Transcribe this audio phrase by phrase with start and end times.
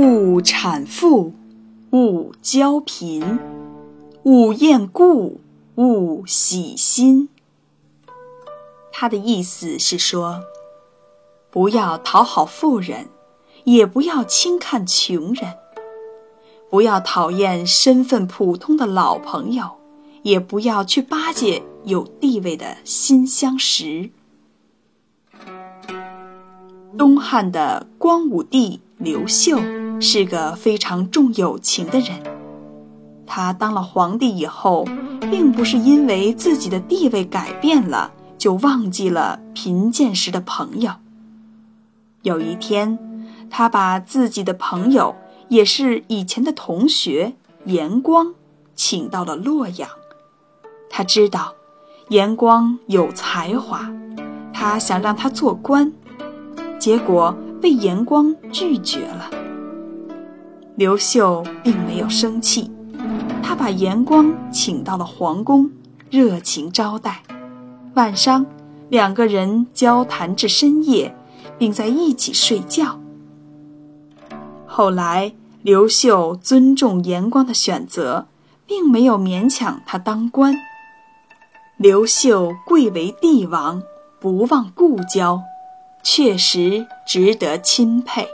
[0.00, 1.34] 勿产妇，
[1.90, 3.38] 勿娇贫，
[4.22, 5.42] 勿厌故，
[5.74, 7.28] 勿喜新。
[8.90, 10.40] 他的意思是说，
[11.50, 13.08] 不要讨好富人，
[13.64, 15.52] 也不要轻看穷人；
[16.70, 19.72] 不要讨厌身份普通的老朋友，
[20.22, 24.08] 也不要去巴结有地位的新相识。
[26.96, 29.58] 东汉的光武帝刘秀
[30.00, 32.20] 是个非常重友情的人。
[33.26, 34.84] 他当了皇帝以后，
[35.30, 40.92] 并不是因为自己的地位改变了，就忘记了贫贱时的朋友。
[42.22, 42.98] 有一天，
[43.48, 45.14] 他把自己的朋友，
[45.48, 47.34] 也是以前的同学
[47.66, 48.34] 严光，
[48.74, 49.88] 请到了洛阳。
[50.88, 51.54] 他知道
[52.08, 53.88] 严光有才华，
[54.52, 55.92] 他想让他做官。
[56.80, 59.39] 结果被严光拒绝了。
[60.80, 62.70] 刘秀并没有生气，
[63.42, 65.70] 他把严光请到了皇宫，
[66.08, 67.22] 热情招待。
[67.96, 68.46] 晚上，
[68.88, 71.14] 两个人交谈至深夜，
[71.58, 72.98] 并在一起睡觉。
[74.64, 78.28] 后来，刘秀尊重严光的选择，
[78.66, 80.56] 并没有勉强他当官。
[81.76, 83.82] 刘秀贵为帝王，
[84.18, 85.42] 不忘故交。
[86.02, 88.26] 确实值得钦佩。